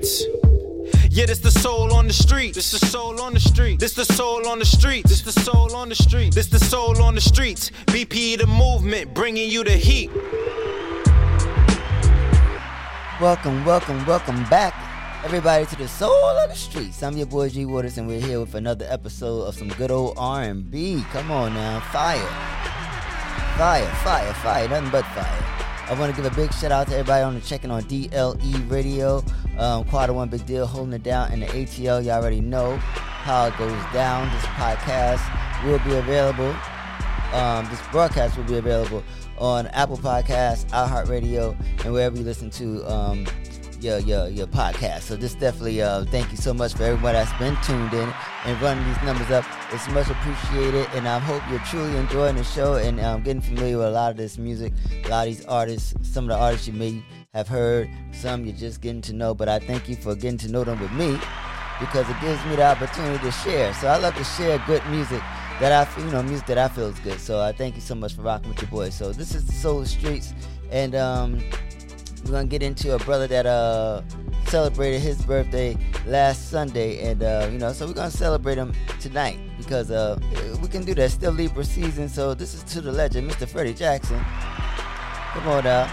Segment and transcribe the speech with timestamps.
[0.00, 2.54] Yeah, this the soul on the street.
[2.54, 3.78] This the soul on the street.
[3.78, 5.04] This the soul on the street.
[5.06, 6.34] This the soul on the street.
[6.34, 7.70] This the soul on the streets.
[7.86, 10.10] BP the movement, bringing you the heat.
[13.20, 14.72] Welcome, welcome, welcome back,
[15.22, 17.02] everybody, to the soul of the streets.
[17.02, 20.14] I'm your boy G Waters, and we're here with another episode of some good old
[20.16, 21.04] R&B.
[21.12, 22.18] Come on now, fire,
[23.58, 25.69] fire, fire, fire, nothing but fire.
[25.90, 28.70] I want to give a big shout out to everybody on the checking on DLE
[28.70, 29.24] Radio.
[29.58, 32.04] Um, Quarter One Big Deal holding it down in the ATL.
[32.04, 34.32] You all already know how it goes down.
[34.32, 36.54] This podcast will be available.
[37.32, 39.02] Um, this broadcast will be available
[39.36, 43.26] on Apple Podcasts, iHeartRadio, and wherever you listen to um,
[43.82, 45.02] your, your your podcast.
[45.02, 48.12] So just definitely uh, thank you so much for everyone that's been tuned in
[48.44, 49.44] and running these numbers up.
[49.72, 53.78] It's much appreciated, and I hope you're truly enjoying the show and um, getting familiar
[53.78, 54.72] with a lot of this music,
[55.04, 57.02] a lot of these artists, some of the artists you may
[57.34, 59.34] have heard, some you're just getting to know.
[59.34, 61.18] But I thank you for getting to know them with me
[61.80, 63.72] because it gives me the opportunity to share.
[63.74, 65.22] So I love to share good music
[65.60, 67.20] that I you know, music that I feel is good.
[67.20, 68.90] So I thank you so much for rocking with your boy.
[68.90, 70.32] So this is the Soul of Streets,
[70.70, 71.40] and um,
[72.24, 74.02] we're gonna get into a brother that uh
[74.46, 75.76] celebrated his birthday
[76.06, 80.18] last Sunday, and uh, you know, so we're gonna celebrate him tonight because uh
[80.60, 81.10] we can do that.
[81.10, 83.48] Still Libra season, so this is to the legend, Mr.
[83.48, 84.18] Freddie Jackson.
[84.18, 85.86] Come on out.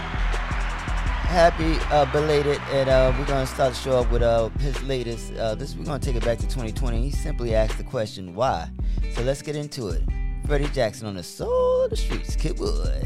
[1.28, 5.34] Happy uh, belated, and uh, we're gonna start the show up with uh, his latest.
[5.34, 7.02] Uh, this we're gonna take it back to 2020.
[7.02, 8.68] He simply asked the question, "Why?"
[9.14, 10.02] So let's get into it.
[10.46, 13.04] Freddie Jackson on the soul of the streets, Kidwood.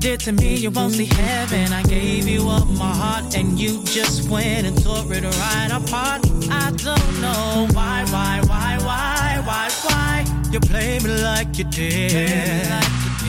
[0.00, 1.72] Did to me, you won't see heaven.
[1.72, 6.22] I gave you up my heart, and you just went and tore it right apart.
[6.50, 12.66] I don't know why, why, why, why, why, why you play me like you did.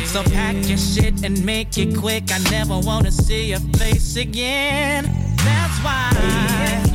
[0.06, 2.32] So pack your shit and make it quick.
[2.32, 5.04] I never wanna see your face again.
[5.38, 6.91] That's why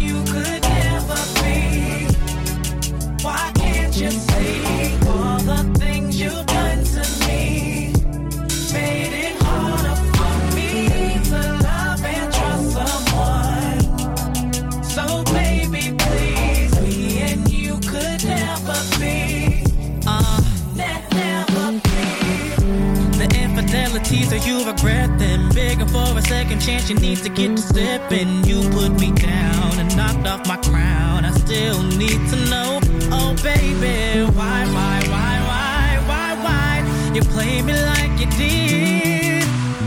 [26.67, 28.43] chance, you need to get to stepping.
[28.45, 31.25] You put me down and knocked off my crown.
[31.25, 32.81] I still need to know,
[33.13, 36.83] oh baby, why, why, why, why, why, why?
[37.15, 39.45] You play me like you did.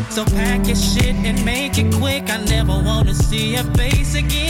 [0.09, 2.29] So pack your shit and make it quick.
[2.29, 4.41] I never wanna see your face again.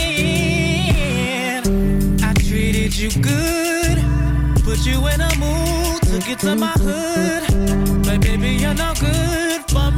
[2.22, 3.98] I treated you good,
[4.62, 7.42] put you in a mood, took you to my hood.
[8.04, 9.89] But baby, you're no good for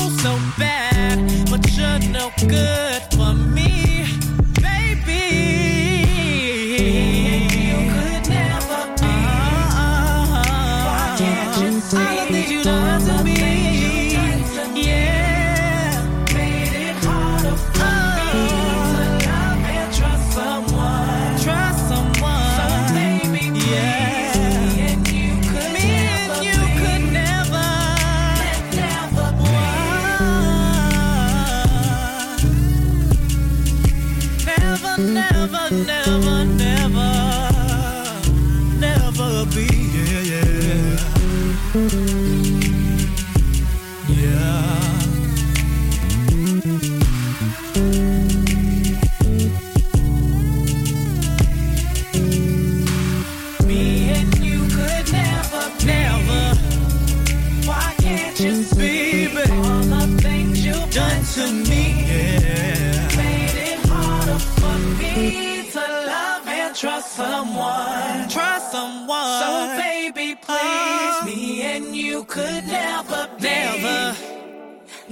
[0.00, 0.31] so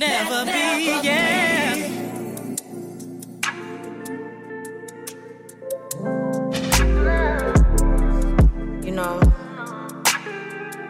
[0.00, 1.76] never, be, yeah.
[8.82, 9.20] You know,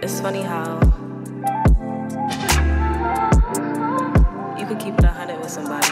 [0.01, 0.79] it's funny how
[4.57, 5.89] you could keep it a hundred with somebody,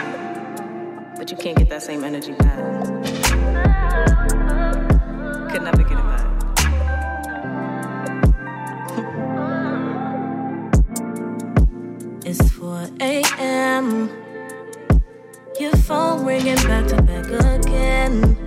[1.16, 2.56] but you can't get that same energy back.
[5.50, 6.37] Could never get it back.
[16.38, 18.37] Phone ringing back to back again.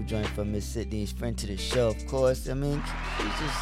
[0.00, 2.48] New joint from Miss Sydney's friend to the show, of course.
[2.48, 2.82] I mean,
[3.18, 3.60] she's just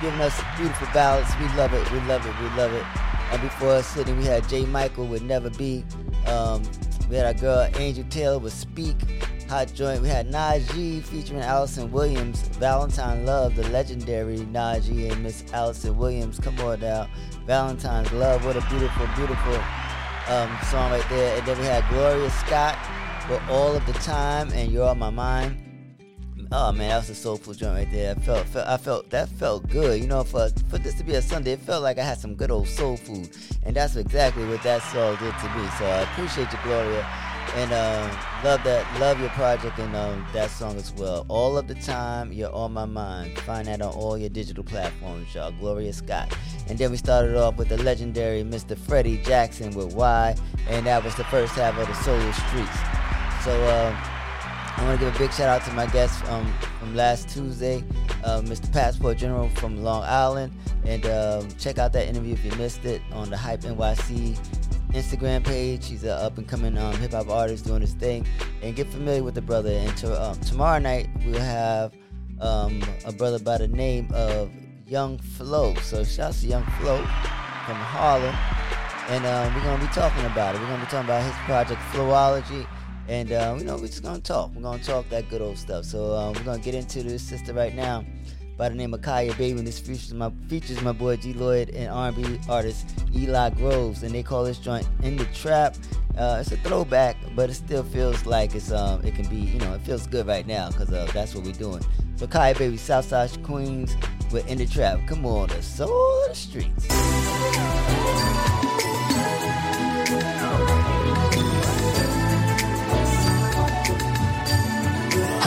[0.00, 1.30] giving us beautiful ballads.
[1.40, 2.84] We love it, we love it, we love it.
[3.32, 5.84] And before Sydney, we had Jay Michael with Never Be.
[6.26, 6.62] Um,
[7.08, 8.96] we had our girl Angel Taylor with Speak.
[9.48, 10.02] Hot joint.
[10.02, 12.40] We had Najee featuring Allison Williams.
[12.58, 16.38] Valentine Love, the legendary Najee and Miss Allison Williams.
[16.38, 17.08] Come on now.
[17.46, 18.44] Valentine's Love.
[18.44, 19.54] What a beautiful, beautiful
[20.28, 21.38] um, song right there.
[21.38, 22.78] And then we had Gloria Scott
[23.28, 25.72] with All of the Time and You're on My Mind.
[26.54, 28.14] Oh man, that was a soulful joint right there.
[28.14, 30.00] I felt, felt, I felt that felt good.
[30.02, 32.34] You know, for for this to be a Sunday, it felt like I had some
[32.34, 33.30] good old soul food,
[33.62, 35.66] and that's exactly what that song did to me.
[35.78, 37.06] So I appreciate you, Gloria,
[37.54, 38.06] and uh,
[38.44, 41.24] love that, love your project and um, that song as well.
[41.28, 43.38] All of the time, you're on my mind.
[43.38, 45.52] Find that on all your digital platforms, y'all.
[45.52, 46.36] Gloria Scott,
[46.68, 48.76] and then we started off with the legendary Mr.
[48.76, 50.36] Freddie Jackson with Why,
[50.68, 53.11] and that was the first half of the Soul Streets.
[53.44, 53.50] So.
[53.64, 54.08] Uh,
[54.76, 56.50] I want to give a big shout out to my guest um,
[56.80, 57.84] from last Tuesday,
[58.24, 58.72] uh, Mr.
[58.72, 60.52] Passport General from Long Island.
[60.84, 64.36] And um, check out that interview if you missed it on the Hype NYC
[64.92, 65.86] Instagram page.
[65.86, 68.26] He's an up and coming um, hip hop artist doing his thing.
[68.62, 69.70] And get familiar with the brother.
[69.70, 71.92] And to, um, tomorrow night, we'll have
[72.40, 74.50] um, a brother by the name of
[74.86, 75.74] Young Flo.
[75.76, 78.34] So shout out to Young Flo from Harlem.
[79.10, 80.60] And um, we're going to be talking about it.
[80.60, 82.66] We're going to be talking about his project, Flowology.
[83.08, 84.54] And uh, you know, we're just gonna talk.
[84.54, 85.84] We're gonna talk that good old stuff.
[85.84, 88.04] So um, we're gonna get into this sister right now
[88.56, 89.58] by the name of Kaya Baby.
[89.58, 94.14] And this features my features my boy G Lloyd and R&B artist Eli Groves, and
[94.14, 95.76] they call this joint "In the Trap."
[96.16, 99.58] Uh, it's a throwback, but it still feels like it's um it can be you
[99.58, 101.82] know it feels good right now because uh, that's what we're doing.
[102.16, 103.96] So Kaya Baby, Southside Queens,
[104.30, 105.00] we're In the Trap.
[105.06, 106.86] Come on, the soul of the streets.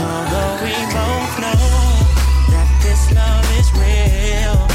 [0.05, 1.65] Although we both know
[2.53, 4.74] that this love is real,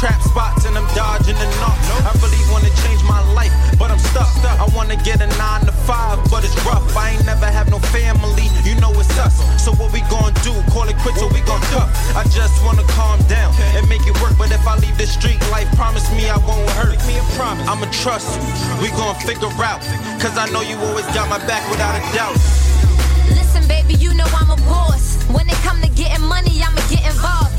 [0.00, 1.84] trap spots, and I'm dodging the knocks.
[2.08, 4.32] I really wanna change my life, but I'm stuck.
[4.56, 6.96] I wanna get a nine to five, but it's rough.
[6.96, 9.36] I ain't never have no family, you know it's us.
[9.62, 10.56] So what we gonna do?
[10.72, 11.92] Call it quits or we gon' duck?
[12.16, 14.32] I just wanna calm down and make it work.
[14.38, 16.96] But if I leave the street life, promise me I won't hurt.
[17.06, 17.68] Me a promise.
[17.68, 18.42] I'ma trust you.
[18.80, 19.84] We gon' figure out.
[20.16, 22.40] Cause I know you always got my back without a doubt.
[23.36, 25.20] Listen, baby, you know I'm a boss.
[25.28, 27.49] When it come to getting money, I'ma get involved.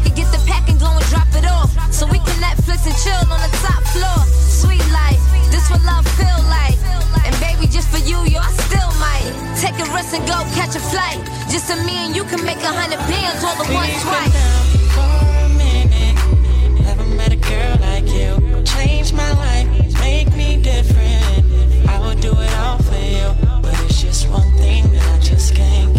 [0.00, 1.70] Worker get the pack and go and drop it off.
[1.92, 4.24] So we can Netflix and chill on the top floor.
[4.32, 6.78] Sweet life, this what love feel like.
[7.24, 9.28] And baby, just for you, yo, I still might
[9.60, 11.20] take a risk and go catch a flight.
[11.50, 14.00] Just so me and you can make a hundred bands all the one We've been
[14.00, 14.32] swipe.
[14.32, 14.64] down
[14.96, 16.80] for a minute.
[16.80, 18.62] Never met a girl like you.
[18.64, 19.68] Change my life,
[20.00, 21.44] make me different.
[21.88, 23.28] I would do it all for you,
[23.60, 25.94] but it's just one thing that I just can't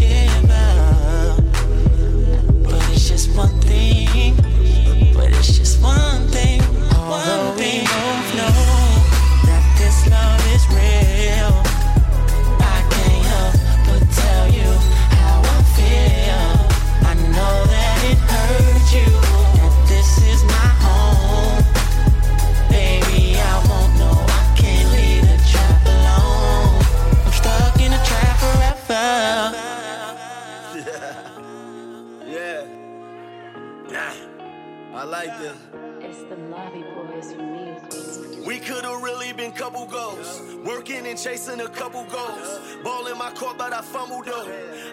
[41.11, 42.61] And chasing a couple goals.
[42.85, 44.47] Ball in my court, but I fumbled though.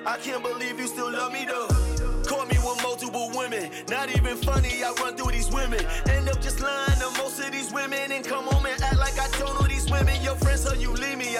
[0.04, 1.68] I can't believe you still love me though.
[2.26, 3.70] Caught me with multiple women.
[3.88, 5.78] Not even funny, I run through these women.
[6.10, 8.10] End up just lying to most of these women.
[8.10, 10.20] And come home and act like I don't know these women.
[10.20, 10.34] Your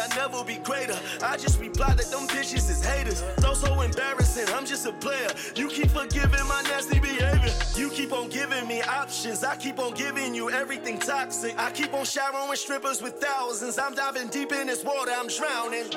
[0.08, 0.98] friends tell you leave me, I never be greater.
[1.22, 3.22] I just reply that them bitches is haters.
[3.40, 5.28] So so embarrassing, I'm just a player.
[5.56, 7.52] You keep forgiving my nasty behavior.
[7.76, 9.44] You keep on giving me options.
[9.44, 11.58] I keep on giving you everything toxic.
[11.58, 13.78] I keep on showering strippers with thousands.
[13.78, 15.88] I'm diving deep in this water, I'm drowning.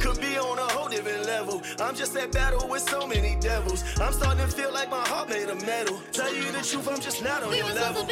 [0.00, 1.62] Could be on a whole different level.
[1.80, 3.84] I'm just at battle with so many devils.
[4.00, 6.00] I'm starting to feel like my heart made of metal.
[6.12, 8.06] Tell you the truth, I'm just not on We your level.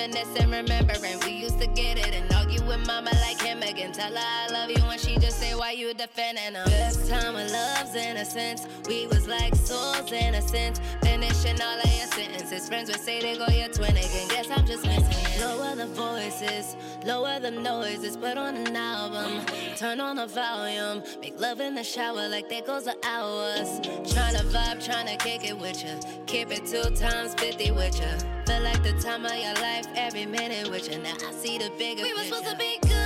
[0.00, 1.20] Reminiscing, remembering.
[1.24, 3.49] We used to get it and argue with mama like him
[3.80, 3.92] again.
[3.92, 6.66] Tell her I love you when she just say why you defending them.
[6.68, 12.68] This time of love's innocence, we was like souls innocent, finishing all of your sentences.
[12.68, 14.28] Friends would say they go your twin again.
[14.28, 15.40] Guess I'm just missing it.
[15.40, 19.44] Lower the voices, lower the noises, put on an album,
[19.76, 23.80] turn on the volume, make love in the shower like there goes the hours.
[23.80, 28.28] Tryna vibe, tryna kick it with you, keep it two times fifty with you.
[28.46, 30.98] Feel like the time of your life, every minute with you.
[30.98, 32.34] Now I see the bigger We were picture.
[32.36, 32.99] supposed to be good.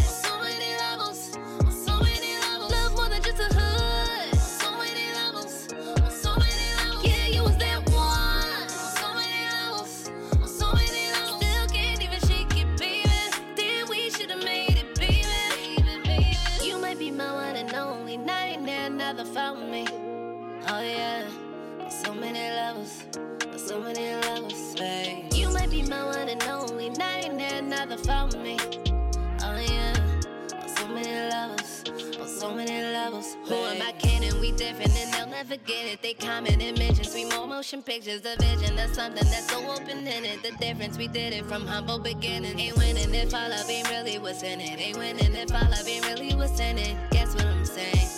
[0.00, 1.36] So many levels.
[1.60, 2.72] On so many levels.
[2.72, 4.38] Love more than just a hood.
[4.38, 5.68] So many levels.
[6.02, 7.04] On so many levels.
[7.04, 8.62] Yeah, you was that one.
[8.62, 10.10] On so many levels.
[10.42, 11.40] On so many levels.
[11.42, 13.10] Still can't even shake it, baby.
[13.56, 16.36] Then we should've made it, baby.
[16.66, 18.16] You might be my one and only.
[18.16, 19.86] Not another found me.
[20.68, 21.26] Oh yeah,
[21.90, 23.02] so many levels,
[23.50, 25.32] on so many levels, babe.
[25.34, 26.90] You might be my one and only.
[26.90, 28.58] Not another found me.
[31.30, 31.52] Oh
[32.20, 33.36] on so many levels.
[33.44, 34.40] Who am I kidding?
[34.40, 36.02] We different and they'll never get it.
[36.02, 37.14] They comment and mentions.
[37.14, 38.22] We more motion pictures.
[38.22, 40.42] The vision of something that's so open in it.
[40.42, 42.60] The difference we did it from humble beginnings.
[42.60, 44.80] Ain't winning if all of ain't really what's in it.
[44.80, 46.96] Ain't winning if all of ain't really what's in it.
[47.10, 48.08] Guess what I'm saying?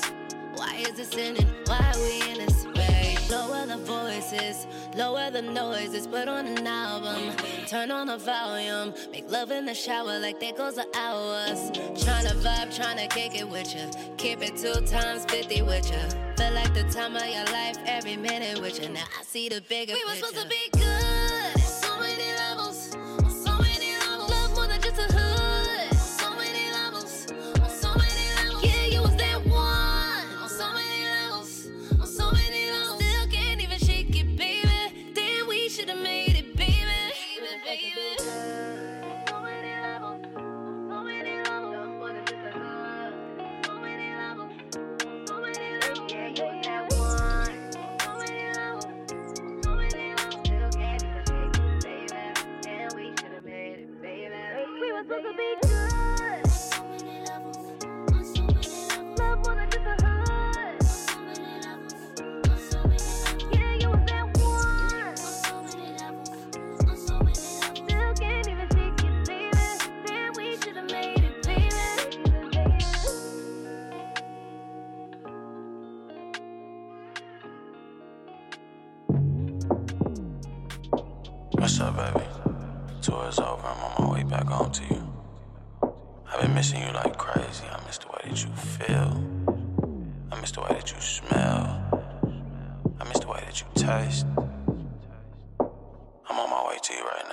[0.55, 1.48] Why is it sinning?
[1.66, 3.13] Why are we in this way?
[3.31, 7.35] Lower the voices, lower the noises, put on an album,
[7.66, 11.70] turn on the volume, make love in the shower like there goes the hours.
[12.05, 15.99] Tryna vibe, tryna kick it with you, keep it two times fifty with you.
[16.37, 18.89] Feel like the time of your life, every minute with you.
[18.91, 20.27] Now I see the bigger We were picture.
[20.27, 20.84] supposed to be good.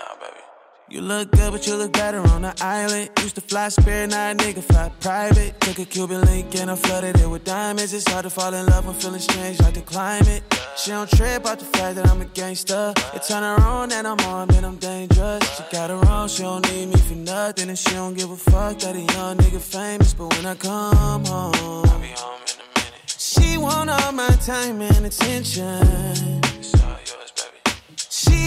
[0.02, 0.42] Way you now, baby.
[0.90, 3.10] You look good, but you look better on the island.
[3.22, 5.60] Used to fly spirit, now a nigga fly private.
[5.62, 7.94] Took a Cuban link and I flooded it with diamonds.
[7.94, 10.44] It's hard to fall in love when feeling strange like the climate.
[10.76, 12.94] She don't trip out the fact that I'm a gangster.
[13.14, 15.44] It turn her on and I'm armed and I'm dangerous.
[15.56, 17.70] She got her own, she don't need me for nothing.
[17.70, 20.14] And she don't give a fuck that a young nigga famous.
[20.14, 23.16] But when I come home, I'll be home in a minute.
[23.18, 26.41] She want all my time and attention.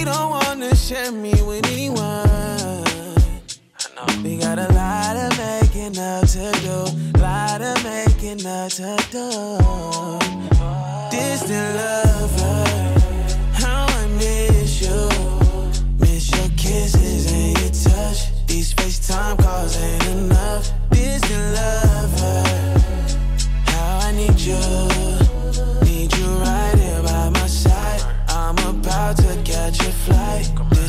[0.05, 1.99] She don't wanna share me with anyone.
[1.99, 4.23] I know.
[4.23, 9.31] We got a lot of making up to do, lot of making up to do.
[11.11, 12.65] Distant lover,
[13.55, 15.09] how I miss you,
[15.99, 18.47] miss your kisses and your touch.
[18.47, 20.71] These FaceTime calls ain't enough.
[20.91, 22.43] Distant lover,
[23.69, 24.61] how I need you,
[28.95, 30.84] about to catch a flight.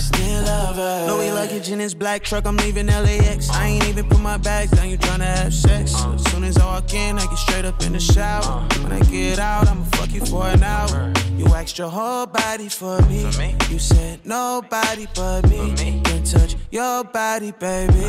[0.55, 1.05] Lover.
[1.11, 3.49] Louis luggage in his black truck, I'm leaving LAX.
[3.49, 5.93] I ain't even put my bags down, you tryna have sex.
[5.93, 8.67] As soon as I walk in, I get straight up in the shower.
[8.81, 11.13] When I get out, I'ma fuck you for an hour.
[11.37, 13.25] You asked your whole body for me.
[13.69, 15.73] You said nobody but me.
[15.75, 18.05] Can touch your body, baby.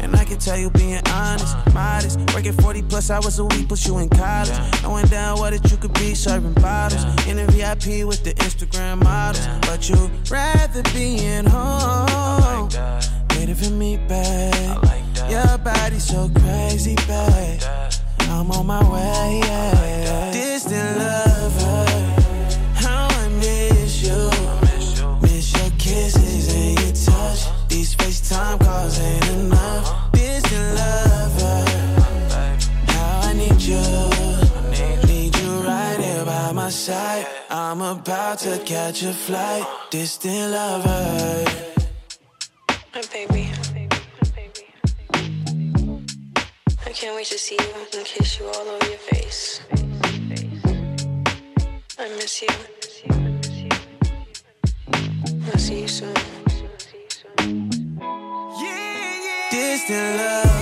[0.00, 1.70] And I can tell you being honest, uh-huh.
[1.72, 2.18] modest.
[2.34, 4.58] Working 40 plus hours a week, put you in college.
[4.82, 7.04] Knowing down what that you could be serving bottles.
[7.26, 9.46] In a VIP with the Instagram models.
[9.62, 11.77] But you'd rather be in home.
[11.78, 13.10] Like that.
[13.30, 14.54] Waiting for me, babe.
[14.54, 15.30] I like that.
[15.30, 17.60] Your body's so crazy, babe.
[17.60, 18.00] That.
[18.30, 20.30] I'm on my way, yeah.
[20.32, 21.86] Distant lover,
[22.74, 24.12] how I miss you.
[24.12, 25.18] I miss you.
[25.22, 27.46] Miss your kisses and your touch.
[27.68, 29.86] These FaceTime calls ain't enough.
[29.88, 30.10] Uh-huh.
[30.12, 31.64] Distant lover,
[32.92, 33.78] how I need you.
[33.78, 33.82] I
[34.72, 35.06] need you.
[35.06, 37.26] Need you right here by my side.
[37.50, 39.62] I'm about to catch a flight.
[39.62, 39.86] Uh-huh.
[39.90, 41.67] Distant lover.
[43.06, 43.48] Baby.
[46.84, 49.60] I can't wait to see you and kiss you all over your face.
[51.96, 52.48] I miss you.
[55.46, 56.12] I'll see you soon.
[59.52, 60.57] Distant lover,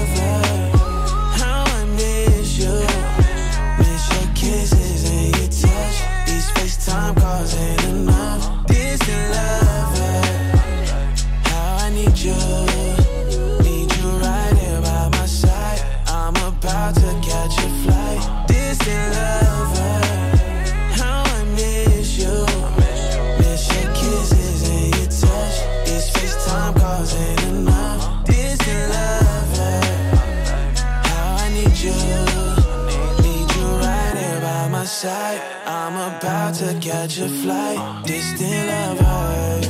[35.06, 35.40] side.
[35.66, 37.78] I'm about to catch a flight.
[38.06, 39.65] Distant lover.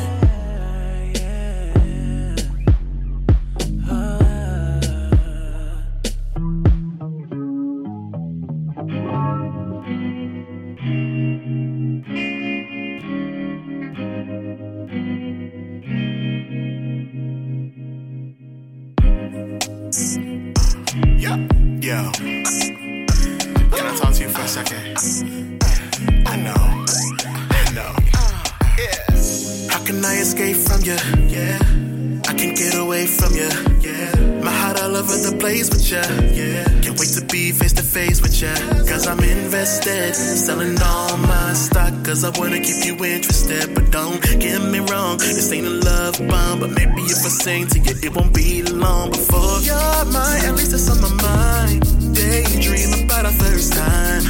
[35.46, 36.02] Place with you.
[36.34, 36.64] Yeah.
[36.82, 38.54] Can't wait to be face to face with you.
[38.90, 40.14] Cause I'm invested.
[40.14, 41.92] Selling all my stock.
[42.04, 43.72] Cause I wanna keep you interested.
[43.74, 45.18] But don't get me wrong.
[45.18, 46.58] This ain't a love bomb.
[46.60, 50.42] But maybe if I sing to you, it won't be long before you're mine.
[50.48, 51.80] At least it's on my mind.
[52.16, 54.22] Daydream about our first time.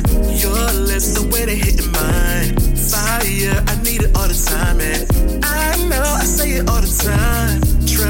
[0.44, 2.52] Your lips, the way they hit mine.
[2.90, 4.78] Fire, I need it all the time.
[4.80, 7.65] And I know I say it all the time.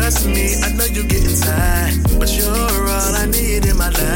[0.07, 1.99] Trust me, I know you're getting tired.
[2.21, 4.07] But you're all I need in my life.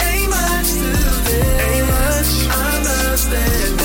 [0.00, 0.88] Ain't much to
[1.28, 1.60] this.
[1.68, 2.32] Ain't much.
[2.72, 3.76] Understanding.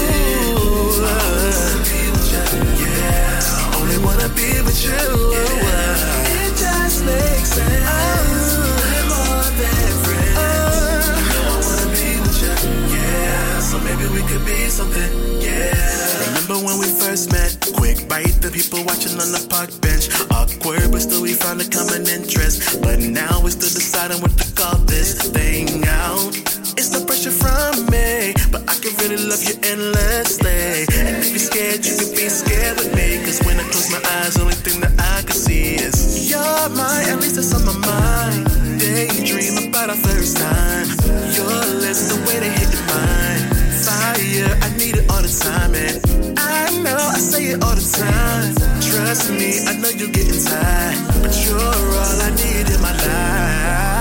[0.48, 2.48] Ooh, I wanna be with you.
[2.88, 3.76] Yeah.
[3.76, 4.96] Only wanna be with you.
[5.36, 6.40] Yeah.
[6.40, 8.48] It just makes sense.
[8.80, 11.68] We're more than friends.
[12.96, 13.60] Yeah.
[13.60, 15.12] So maybe we could be something.
[15.42, 15.76] Yeah.
[16.28, 17.47] Remember when we first met?
[18.18, 20.10] Bite, the people watching on the park bench.
[20.34, 22.82] Awkward, but still we found a common interest.
[22.82, 26.34] But now we're still deciding what to call this thing out.
[26.82, 30.90] It's the pressure from me, but I can really love you endlessly.
[30.98, 33.22] And if you're scared, you can be scared with me.
[33.22, 36.70] Cause when I close my eyes, the only thing that I can see is you're
[36.74, 38.50] mine, at least it's on my mind.
[38.82, 40.90] Daydream about our first time.
[41.38, 41.54] Your
[41.86, 43.27] lips, the way they hit mine.
[44.38, 45.74] Fire, I need it all the time.
[45.74, 48.54] And I know I say it all the time.
[48.82, 51.24] Trust me, I know you're getting tired.
[51.24, 53.97] But you're all I need in my life.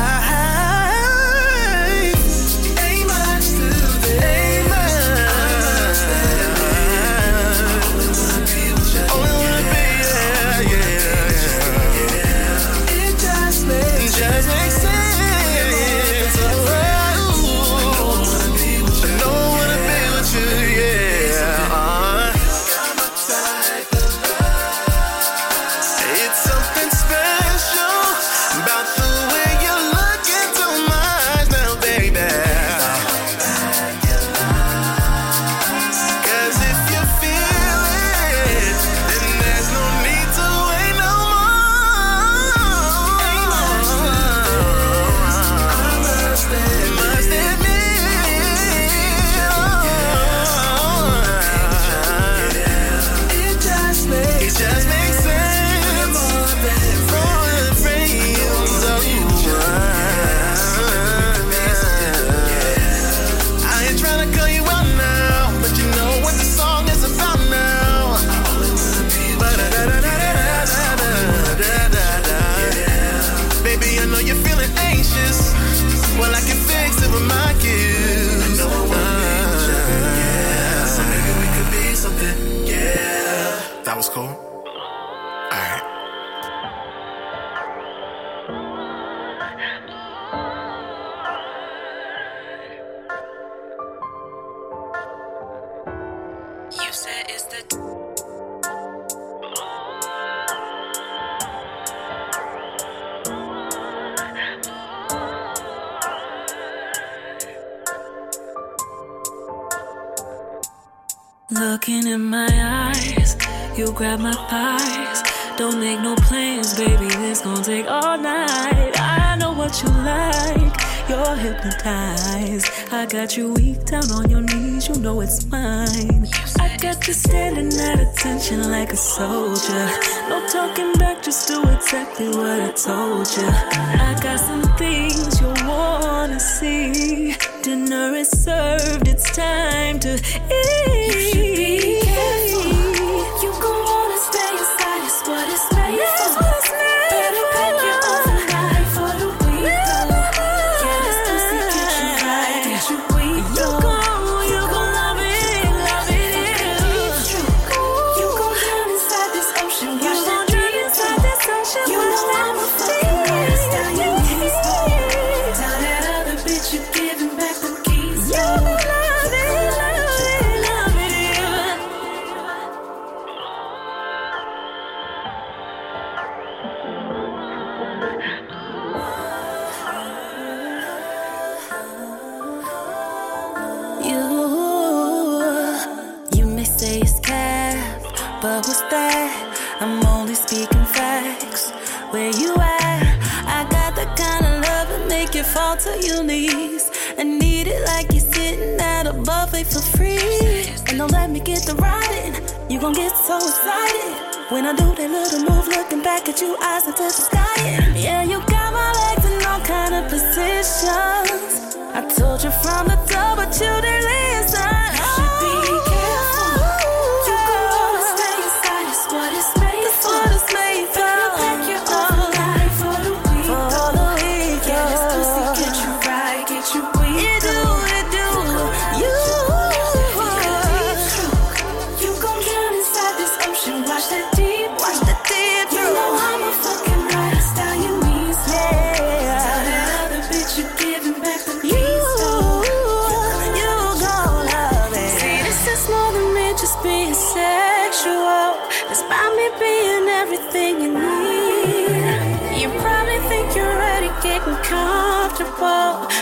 [127.06, 129.88] Just standing at attention like a soldier.
[130.28, 133.46] No talking back, just do exactly what I told you.
[133.46, 137.36] I got some things you wanna see.
[137.62, 140.14] Dinner is served, it's time to
[140.50, 140.75] eat.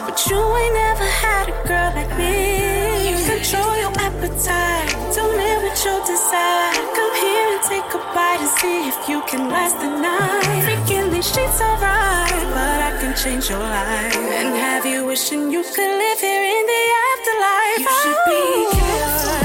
[0.02, 3.10] But you ain't never had a girl like me.
[3.10, 6.74] You control your appetite, don't live with your desire.
[6.98, 10.42] Come here and take a bite and see if you can last the night.
[10.66, 15.52] Freaking these sheets are right, but I can change your life and have you wishing
[15.52, 17.78] you could live here in the afterlife.
[17.78, 18.70] You should be oh.
[18.74, 19.43] careful.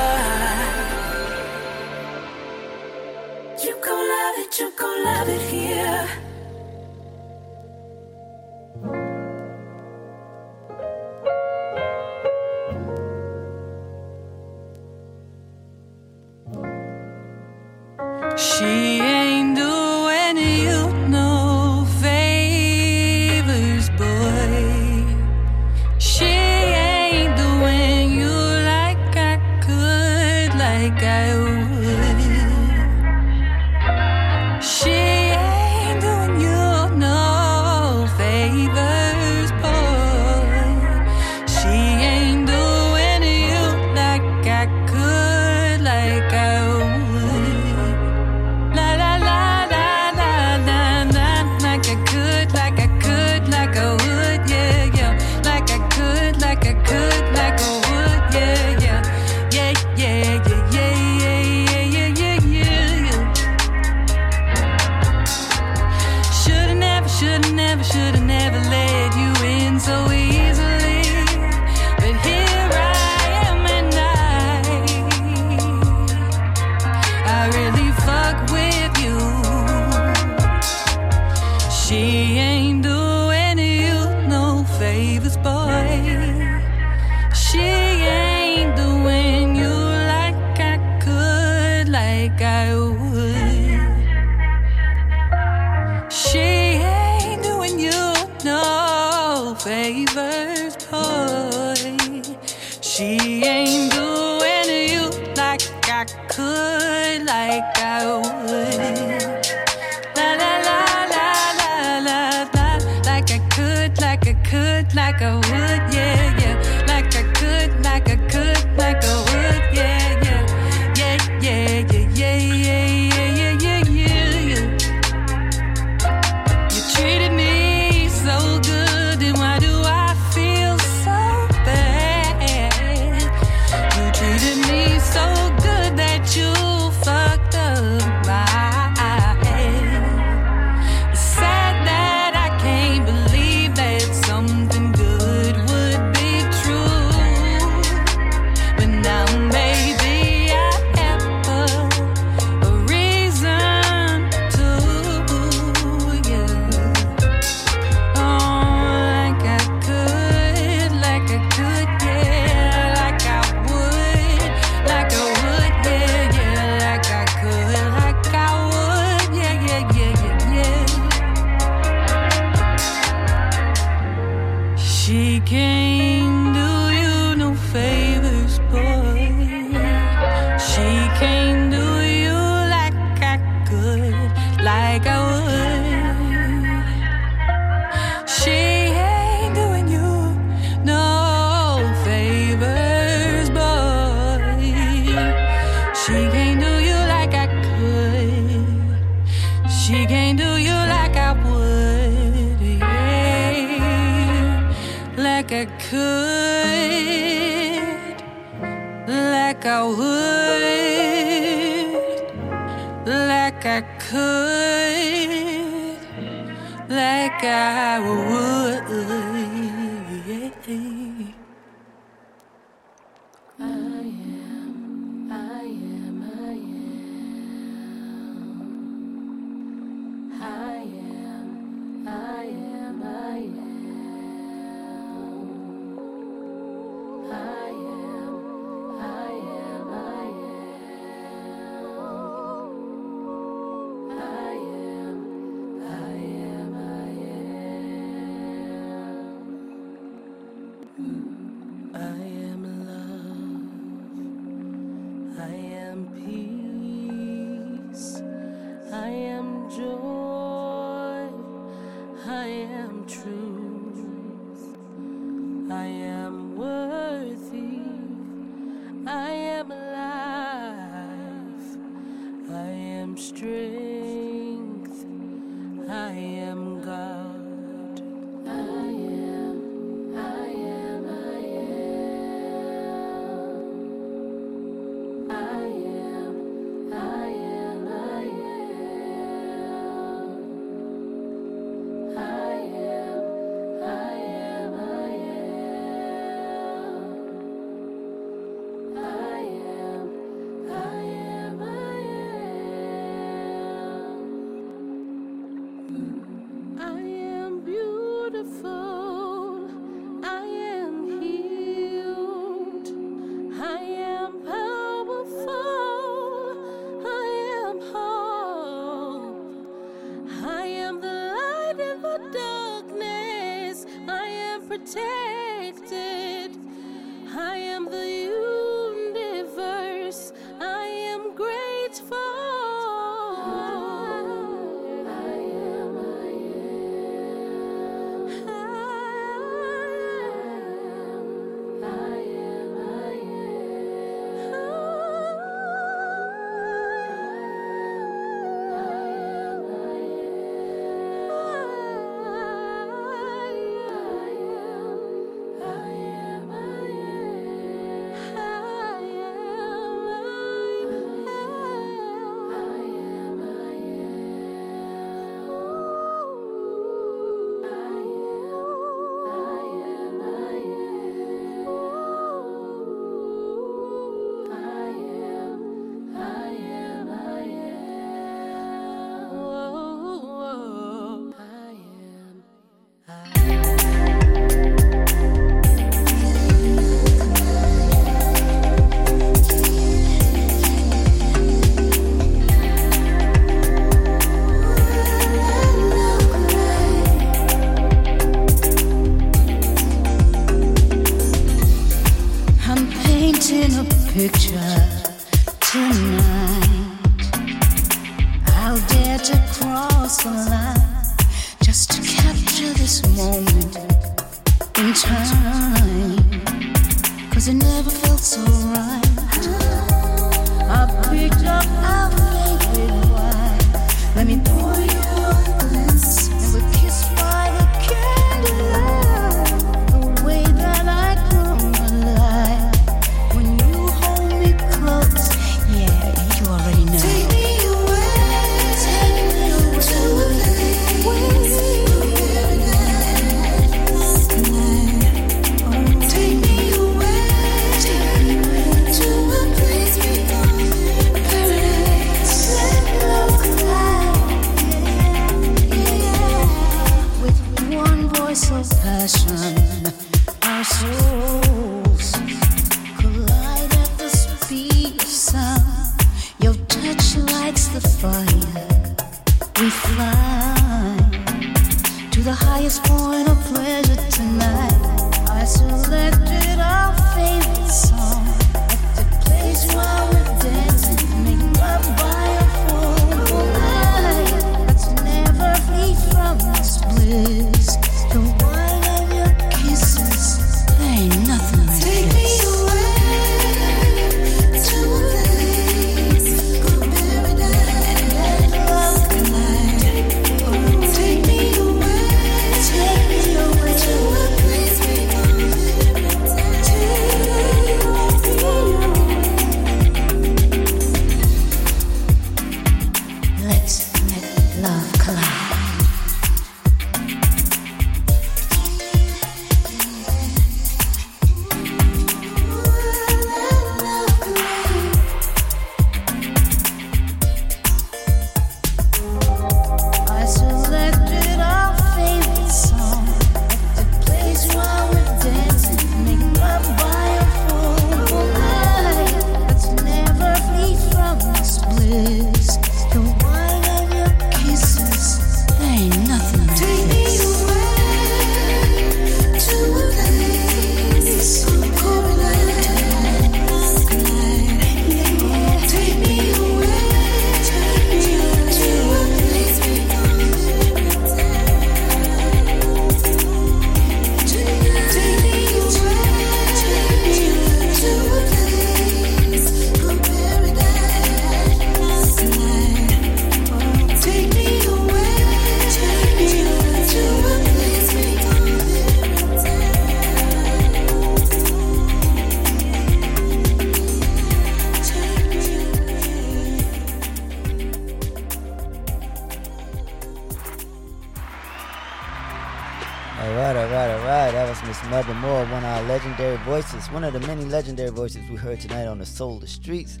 [596.98, 600.00] One of the many legendary voices we heard tonight on the Soul of the Streets.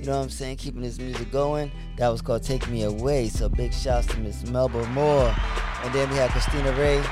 [0.00, 0.56] You know what I'm saying?
[0.56, 1.70] Keeping this music going.
[1.98, 3.28] That was called Take Me Away.
[3.28, 5.34] So big shouts to Miss Melba Moore.
[5.84, 7.02] And then we had Christina Ray,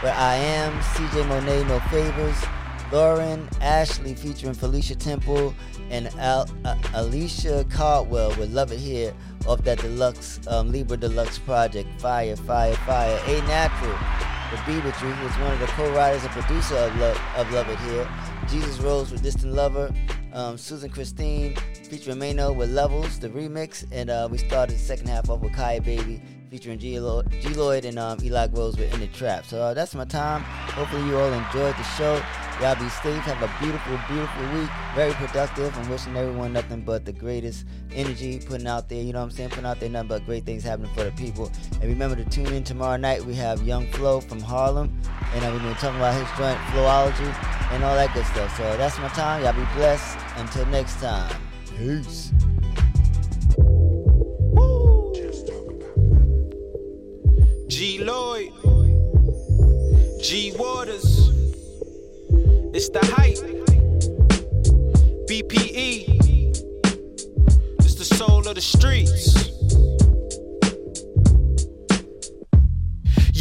[0.00, 2.36] Where I Am, CJ Monet, No Favors,
[2.92, 5.54] Lauren, Ashley featuring Felicia Temple,
[5.88, 9.14] and Al- uh, Alicia Caldwell with Love It Here
[9.46, 11.88] off that deluxe um, Libra Deluxe project.
[11.98, 13.18] Fire, fire, fire.
[13.26, 13.98] A Natural
[14.54, 17.00] to be with you, who is one of the co-writers and producer of
[17.38, 18.06] of Love It Here.
[18.48, 19.92] Jesus Rose with Distant Lover.
[20.32, 21.54] Um, Susan Christine
[21.88, 23.84] featuring Mano with Levels, the remix.
[23.92, 27.00] And uh, we started the second half off with Kaya Baby featuring G.
[27.00, 29.46] Lloyd and um, Eli Rose with In the Trap.
[29.46, 30.42] So uh, that's my time.
[30.42, 32.22] Hopefully you all enjoyed the show.
[32.62, 33.20] Y'all be safe.
[33.24, 34.70] Have a beautiful, beautiful week.
[34.94, 35.76] Very productive.
[35.76, 39.02] I'm wishing everyone nothing but the greatest energy putting out there.
[39.02, 39.50] You know what I'm saying?
[39.50, 41.50] Putting out there nothing but great things happening for the people.
[41.80, 43.24] And remember to tune in tomorrow night.
[43.24, 44.96] We have Young Flo from Harlem.
[45.34, 48.56] And we're going to talk about his joint Flowology and all that good stuff.
[48.56, 49.42] So that's my time.
[49.42, 50.16] Y'all be blessed.
[50.36, 51.34] Until next time.
[51.76, 52.32] Peace.
[57.66, 58.52] G Lloyd,
[60.22, 61.31] G Waters,
[62.74, 63.38] it's the hype.
[65.28, 66.08] BPE,
[67.78, 69.34] it's the soul of the streets.